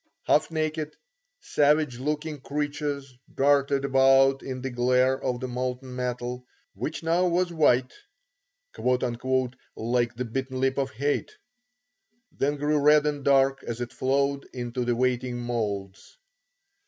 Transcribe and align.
Half 0.23 0.49
naked, 0.49 0.95
savage 1.41 1.99
looking 1.99 2.41
creatures 2.41 3.13
darted 3.31 3.85
about 3.85 4.41
in 4.41 4.61
the 4.63 4.71
glare 4.71 5.21
of 5.23 5.47
molten 5.47 5.95
metal, 5.95 6.43
which 6.73 7.03
now 7.03 7.27
was 7.27 7.53
white, 7.53 7.93
"Like 8.79 10.15
the 10.15 10.25
bitten 10.31 10.59
lip 10.59 10.79
of 10.79 10.89
hate," 10.89 11.33
then 12.31 12.55
grew 12.55 12.79
red 12.79 13.05
and 13.05 13.23
dark 13.23 13.61
as 13.61 13.79
it 13.79 13.93
flowed 13.93 14.49
into 14.53 14.85
the 14.85 14.95
waiting 14.95 15.37
moulds. 15.37 16.17